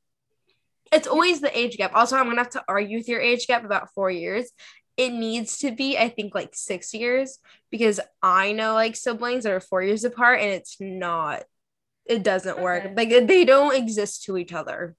[0.92, 3.64] it's always the age gap also i'm gonna have to argue with your age gap
[3.64, 4.50] about four years
[4.96, 7.38] it needs to be i think like six years
[7.70, 11.42] because i know like siblings that are four years apart and it's not
[12.07, 14.96] it doesn't work like they don't exist to each other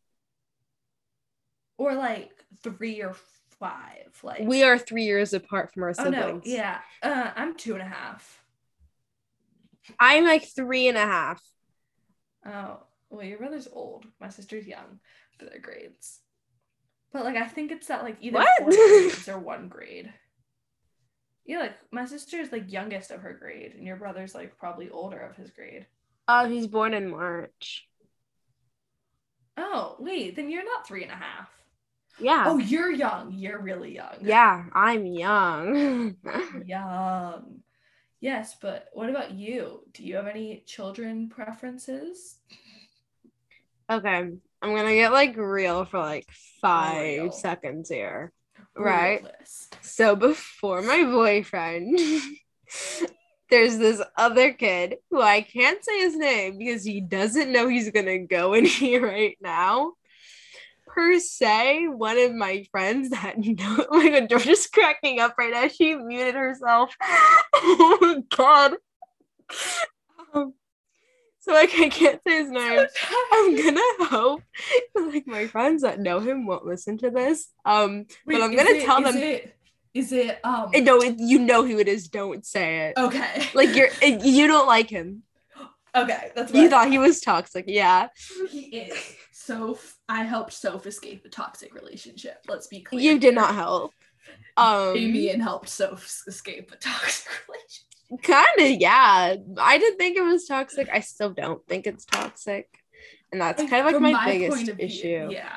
[1.77, 3.15] or like three or
[3.59, 4.19] five.
[4.23, 6.79] Like we are three years apart from our Oh siblings no, yeah.
[7.01, 8.43] Uh, I'm two and a half.
[9.99, 11.41] i'm like three and a half
[12.43, 12.79] Oh,
[13.11, 14.05] well, your brother's old.
[14.19, 14.99] My sister's young
[15.41, 16.19] for their grades.
[17.11, 18.47] But like, I think it's that like either What?
[18.59, 20.13] four grades or one grade.
[21.45, 25.19] Yeah, like my sister's like youngest of her grade, and your brother's like probably older
[25.19, 25.87] of his grade.
[26.27, 27.87] oh he's born in march
[29.57, 31.49] Oh, wait, then you're not three and a half.
[32.19, 33.33] yeah Oh, you're young.
[33.33, 34.17] You're really young.
[34.21, 36.15] yeah i'm young
[36.65, 37.61] Young.
[38.21, 39.81] Yes, but what about you?
[39.93, 42.37] Do you have any children preferences?
[43.89, 44.29] Okay,
[44.61, 46.27] I'm gonna get like real for like
[46.61, 47.31] five Real.
[47.31, 48.31] seconds here.
[48.75, 49.21] Right.
[49.23, 49.75] Realist.
[49.81, 51.97] So before my boyfriend,
[53.49, 57.91] there's this other kid who I can't say his name because he doesn't know he's
[57.91, 59.93] gonna go in here right now.
[60.87, 65.51] Per se, one of my friends that know, oh my god, Georgia's cracking up right
[65.51, 65.67] now.
[65.69, 66.95] She muted herself.
[67.53, 68.73] Oh my god.
[70.33, 70.53] Um,
[71.43, 72.85] so like I can't say his name.
[73.33, 74.41] I'm gonna hope
[74.95, 77.49] like my friends that know him won't listen to this.
[77.65, 79.21] Um, but I'm gonna it- tell is them.
[79.23, 79.55] It,
[79.93, 80.71] is it um?
[80.73, 82.07] No, it, you know who it is.
[82.07, 82.93] Don't say it.
[82.97, 83.47] okay.
[83.53, 85.23] Like you're, you don't like him.
[85.93, 86.31] okay.
[86.33, 87.65] That's You what I thought he was toxic.
[87.67, 88.07] Yeah,
[88.49, 88.97] He is.
[89.33, 89.77] So
[90.07, 92.37] I helped Soph escape a toxic relationship.
[92.47, 93.01] Let's be clear.
[93.01, 93.91] you did not help.
[94.57, 98.23] Um, and helped Soph escape a toxic relationship.
[98.23, 98.81] kind of.
[98.81, 100.89] Yeah, I didn't think it was toxic.
[100.91, 102.67] I still don't think it's toxic,
[103.31, 105.29] and that's kind of like From my, biggest view, issue.
[105.31, 105.47] Yeah.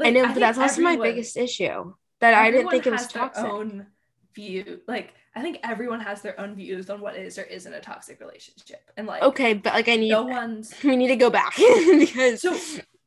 [0.00, 2.92] I Like, know, but think that's also my biggest issue that I didn't think it
[2.92, 3.44] was toxic.
[3.44, 3.86] Own
[4.34, 7.80] view, like I think everyone has their own views on what is or isn't a
[7.80, 11.30] toxic relationship, and like Okay, but like I need no one's we need to go
[11.30, 12.56] back because So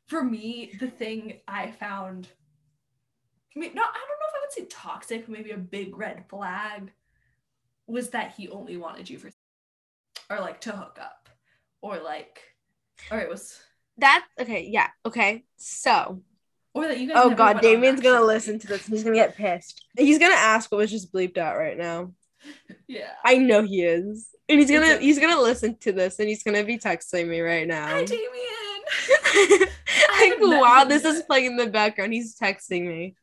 [0.08, 2.32] for me, the thing I found, I
[3.56, 6.92] no, I don't know if I would say toxic, maybe a big red flag,
[7.88, 9.30] was that he only wanted you for,
[10.30, 11.30] or like to hook up,
[11.82, 12.40] or like,
[13.12, 13.60] or it was,
[13.98, 15.44] that okay, yeah, okay.
[15.58, 16.22] So,
[16.74, 17.18] or that you guys.
[17.20, 18.86] oh god, Damien's gonna listen to this.
[18.86, 19.86] and He's gonna get pissed.
[19.98, 22.12] He's gonna ask what was just bleeped out right now.
[22.88, 23.12] Yeah.
[23.24, 26.64] I know he is, and he's gonna he's gonna listen to this, and he's gonna
[26.64, 27.88] be texting me right now.
[27.88, 28.61] Hi, Damien.
[30.20, 33.16] like while this is playing in the background, he's texting me.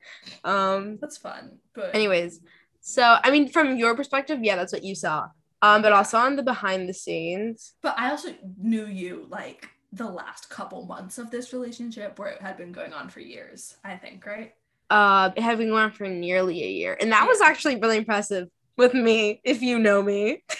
[0.44, 1.58] Um That's fun.
[1.74, 2.40] But anyways,
[2.80, 5.28] so I mean from your perspective, yeah, that's what you saw.
[5.60, 7.74] Um, but also on the behind the scenes.
[7.82, 8.28] but I also
[8.58, 12.92] knew you like the last couple months of this relationship where it had been going
[12.92, 14.54] on for years, I think, right?
[14.90, 16.96] Uh it had been going on for nearly a year.
[17.00, 20.42] And that was actually really impressive with me, if you know me.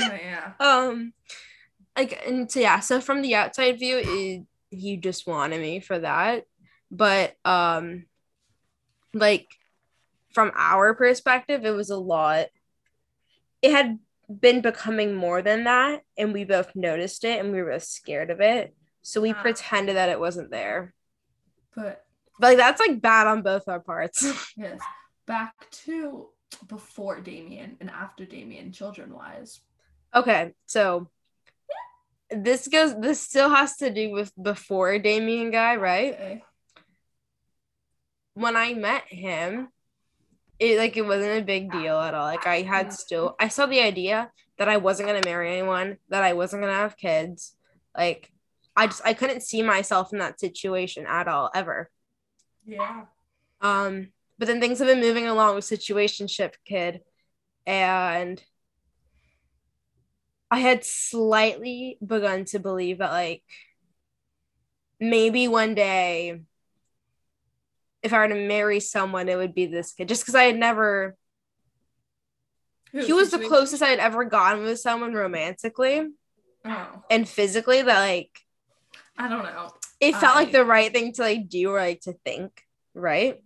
[0.00, 0.52] Oh yeah.
[0.60, 1.12] um
[1.96, 5.98] like and so yeah so from the outside view it, he just wanted me for
[5.98, 6.44] that.
[6.90, 8.06] But um
[9.14, 9.46] like
[10.32, 12.46] from our perspective it was a lot.
[13.60, 17.72] It had been becoming more than that and we both noticed it and we were
[17.72, 18.74] both scared of it.
[19.02, 20.94] So we pretended that it wasn't there.
[21.74, 22.04] But
[22.38, 24.24] but like that's like bad on both our parts.
[24.56, 24.80] Yes,
[25.26, 26.28] back to
[26.68, 29.60] before Damien and after Damien, children wise.
[30.14, 31.08] okay so
[32.36, 36.44] this goes this still has to do with before damien guy right Okay.
[38.34, 39.68] when I met him,
[40.58, 42.24] it like it wasn't a big deal at all.
[42.24, 46.22] Like I had still I saw the idea that I wasn't gonna marry anyone, that
[46.22, 47.54] I wasn't gonna have kids.
[47.96, 48.30] Like
[48.76, 51.90] I just I couldn't see myself in that situation at all, ever.
[52.66, 53.04] Yeah.
[53.60, 57.00] Um, but then things have been moving along with situationship kid,
[57.66, 58.42] and
[60.52, 63.42] I had slightly begun to believe that like
[65.00, 66.42] maybe one day
[68.02, 70.08] if I were to marry someone, it would be this kid.
[70.08, 71.16] Just because I had never
[72.92, 76.08] he was the closest I had ever gotten with someone romantically
[76.66, 78.38] Oh, and physically that like
[79.16, 79.72] I don't know.
[80.00, 82.62] it felt like the right thing to like do or like to think,
[82.92, 83.42] right?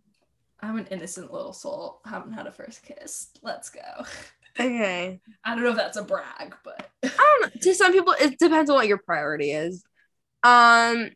[0.60, 2.00] I'm an innocent little soul.
[2.04, 3.28] Haven't had a first kiss.
[3.42, 3.80] Let's go.
[4.58, 5.20] Okay.
[5.44, 7.08] I don't know if that's a brag, but I
[7.40, 7.60] don't know.
[7.60, 9.84] To some people, it depends on what your priority is.
[10.42, 11.10] Um,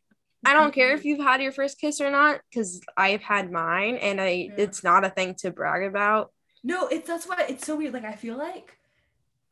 [0.44, 3.96] I don't care if you've had your first kiss or not, because I've had mine,
[3.96, 4.55] and I Yeah.
[4.59, 6.33] it's not a thing to brag about.
[6.62, 7.94] No, it's that's why it's so weird.
[7.94, 8.76] Like I feel like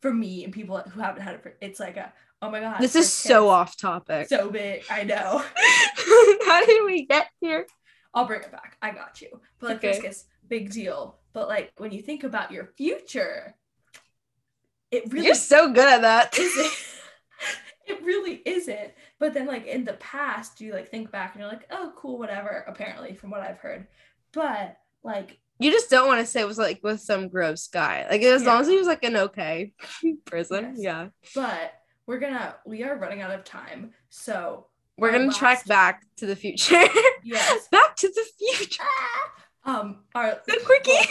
[0.01, 2.81] for me and people who haven't had it, it's like a oh my god.
[2.81, 3.51] This is so kiss.
[3.51, 4.29] off topic.
[4.29, 4.85] So big.
[4.91, 5.43] I know.
[6.47, 7.67] How did we get here?
[8.15, 8.77] I'll bring it back.
[8.83, 9.41] I got you.
[9.59, 10.09] But like first Okay.
[10.09, 11.19] kiss, big deal.
[11.33, 13.55] But like when you think about your future,
[14.91, 16.35] it really You're so good at that.
[17.87, 18.93] it really isn't.
[19.19, 22.19] But then like in the past, you like think back and you're like, oh cool,
[22.19, 22.65] whatever.
[22.69, 23.87] Apparently, from what I've heard.
[24.33, 28.07] But like You just don't want to say it was like with some gross guy.
[28.11, 29.73] Like as long as he was like an okay
[30.27, 30.79] person, Yes.
[30.79, 31.09] yeah.
[31.35, 31.73] but
[32.07, 33.93] we're gonna we are running out of time.
[34.11, 36.83] So We're gonna track back to the future.
[37.25, 37.69] yes.
[37.71, 38.83] back to the future.
[39.65, 41.11] Um our The quickie.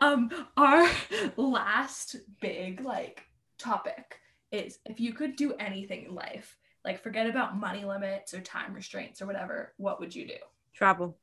[0.00, 0.32] Well, that is.
[0.36, 0.88] um our
[1.36, 3.22] last big like
[3.58, 4.18] topic
[4.52, 8.74] is if you could do anything in life, like forget about money limits or time
[8.74, 10.34] restraints or whatever, what would you do?
[10.74, 11.16] Travel.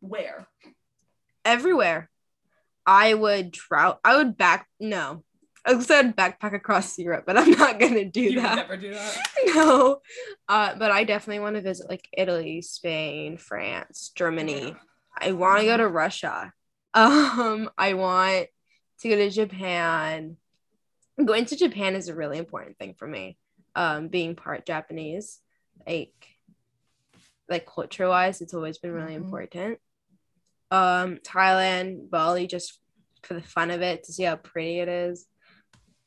[0.00, 0.46] Where?
[1.44, 2.10] everywhere.
[2.86, 3.98] I would travel.
[4.04, 4.66] I would back.
[4.78, 5.24] No,
[5.64, 8.56] I said backpack across Europe, but I'm not gonna do You that.
[8.56, 9.18] never do that.
[9.46, 10.00] no,
[10.48, 14.74] uh, but I definitely want to visit like Italy, Spain, France, Germany.
[15.18, 16.52] I want to go to Russia.
[16.94, 18.48] Um, I want
[19.00, 20.36] to go to Japan.
[21.24, 23.36] Going to Japan is a really important thing for me.
[23.74, 25.40] Um, being part Japanese,
[25.86, 26.14] like
[27.48, 29.24] like culture wise, it's always been really Mhm.
[29.24, 29.78] important.
[30.70, 32.78] Um, Thailand, Bali, just
[33.22, 35.26] for the fun of it to see how pretty it is.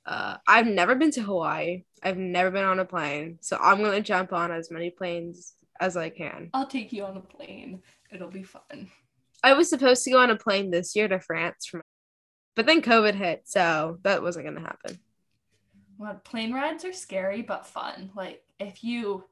[0.05, 1.83] Uh, I've never been to Hawaii.
[2.01, 5.95] I've never been on a plane, so I'm gonna jump on as many planes as
[5.97, 6.49] I can.
[6.53, 7.81] I'll take you on a plane.
[8.11, 8.89] It'll be fun.
[9.43, 11.81] I was supposed to go on a plane this year to France, from,
[12.55, 14.99] but then COVID hit, so that wasn't gonna happen.
[15.97, 18.11] Well, plane rides are scary but fun.
[18.15, 19.25] Like if you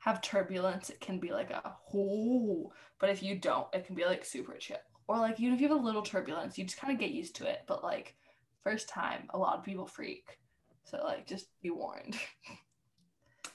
[0.00, 4.04] have turbulence, it can be like a whoo, but if you don't, it can be
[4.04, 4.78] like super chill.
[5.06, 7.36] Or like even if you have a little turbulence, you just kind of get used
[7.36, 7.60] to it.
[7.66, 8.16] But like
[8.64, 10.38] first time, a lot of people freak.
[10.84, 12.16] So like just be warned.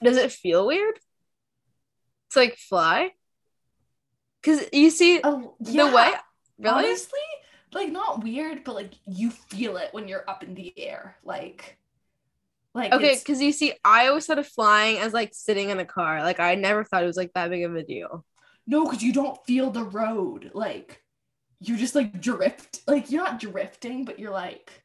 [0.02, 0.98] Does it feel weird?
[2.26, 3.10] It's like fly?
[4.48, 6.12] Cause you see Oh, the way,
[6.58, 6.86] really?
[6.86, 7.20] Honestly,
[7.72, 11.16] like not weird, but like you feel it when you're up in the air.
[11.22, 11.76] Like,
[12.74, 15.84] like Okay, because you see, I always thought of flying as like sitting in a
[15.84, 16.22] car.
[16.22, 18.24] Like I never thought it was like that big of a deal.
[18.66, 20.50] No, because you don't feel the road.
[20.54, 21.02] Like
[21.60, 22.80] you just like drift.
[22.86, 24.82] Like you're not drifting, but you're like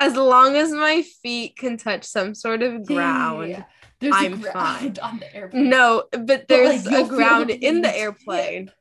[0.00, 3.50] As long as my feet can touch some sort of ground.
[3.50, 3.64] yeah.
[4.00, 4.96] There's I'm fine.
[5.02, 5.68] on the airplane.
[5.68, 8.72] No, but there's like, a ground the in the plane airplane.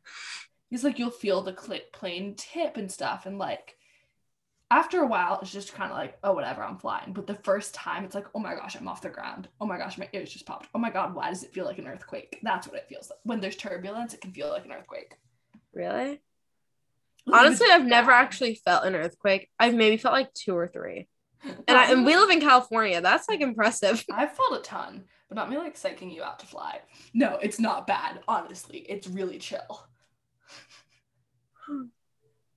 [0.71, 3.75] It's like you'll feel the cl- plane tip and stuff, and like
[4.71, 7.11] after a while, it's just kind of like, oh, whatever, I'm flying.
[7.11, 9.47] But the first time, it's like, oh my gosh, I'm off the ground.
[9.59, 10.69] Oh my gosh, my ears just popped.
[10.75, 12.39] Oh my God, why does it feel like an earthquake?
[12.43, 13.19] That's what it feels like.
[13.23, 15.15] When there's turbulence, it can feel like an earthquake.
[15.73, 16.21] Really?
[17.31, 19.49] Honestly, I've never actually felt an earthquake.
[19.59, 21.07] I've maybe felt like two or three.
[21.69, 22.99] And, I, and we live in California.
[22.99, 24.03] That's like impressive.
[24.13, 26.81] I've felt a ton, but not me like psyching you out to fly.
[27.13, 28.19] No, it's not bad.
[28.27, 29.87] Honestly, it's really chill.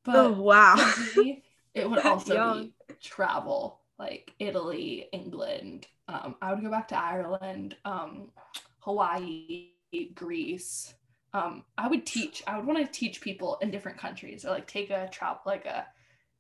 [0.05, 0.75] But oh wow.
[1.75, 5.87] it would also be travel, like Italy, England.
[6.09, 8.33] Um, I would go back to Ireland, um,
[8.81, 9.69] Hawaii,
[10.13, 10.93] Greece.
[11.35, 12.43] Um, I would teach.
[12.47, 15.67] I would want to teach people in different countries, or like take a travel, like
[15.67, 15.87] a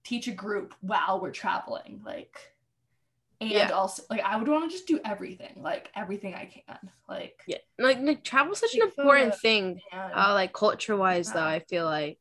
[0.04, 2.36] teach a group while we're traveling, like.
[3.40, 3.70] And yeah.
[3.70, 7.40] also, like, I would want to just do everything, like everything I can, like.
[7.48, 11.34] Yeah, like, like travel such an important thing, uh, like culture wise, yeah.
[11.34, 11.46] though.
[11.46, 12.18] I feel like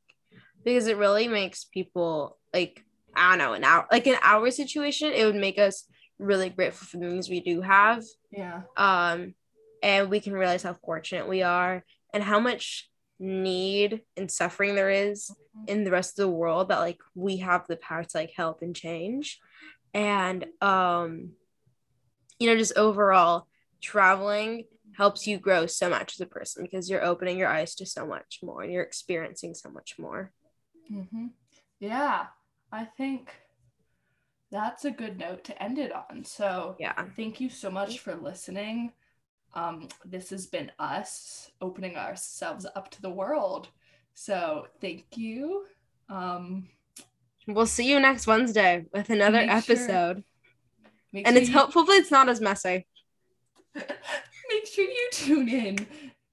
[0.64, 2.84] because it really makes people like
[3.16, 5.86] I don't know, in our like in our situation, it would make us
[6.18, 8.04] really grateful for the things we do have.
[8.32, 8.62] Yeah.
[8.78, 9.34] Um,
[9.84, 11.84] and we can realize how fortunate we are
[12.14, 12.90] and how much
[13.20, 15.66] need and suffering there is mm-hmm.
[15.68, 18.62] in the rest of the world that like we have the power to like help
[18.62, 19.40] and change.
[19.94, 21.32] And um,
[22.40, 23.48] you know, just overall
[23.82, 24.66] traveling
[24.98, 28.06] helps you grow so much as a person because you're opening your eyes to so
[28.06, 30.32] much more and you're experiencing so much more.
[30.92, 31.28] Mm-hmm.
[31.80, 32.28] Yeah,
[32.72, 33.32] I think
[34.52, 36.26] that's a good note to end it on.
[36.26, 38.92] So, yeah, thank you so much for listening.
[39.54, 43.70] Um, this has been us opening ourselves up to the world.
[44.14, 45.66] So, thank you.
[46.10, 46.68] Um,
[47.48, 50.24] we'll see you next Wednesday with another episode.
[51.14, 52.86] Sure, and sure it's you- hopefully it's not as messy.
[53.76, 55.88] make sure you tune in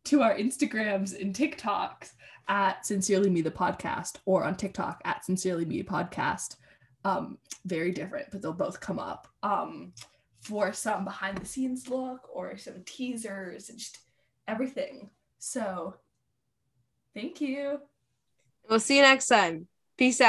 [0.05, 2.13] to our Instagrams and TikToks
[2.49, 6.57] at Sincerely Me the podcast or on TikTok at Sincerely Me podcast.
[7.05, 9.93] Um, very different, but they'll both come up um,
[10.41, 13.99] for some behind the scenes look or some teasers and just
[14.47, 15.11] everything.
[15.39, 15.97] So,
[17.15, 17.81] thank you.
[18.69, 19.67] We'll see you next time.
[19.97, 20.17] Peace out.